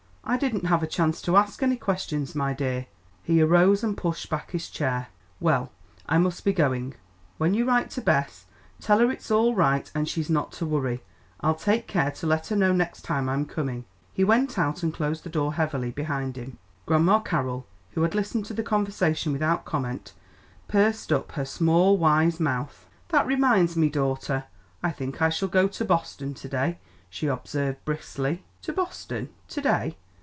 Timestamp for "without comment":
19.33-20.13